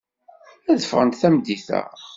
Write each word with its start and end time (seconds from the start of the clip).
Ad 0.71 0.79
ffɣent 0.89 1.19
tameddit-a. 1.21 1.81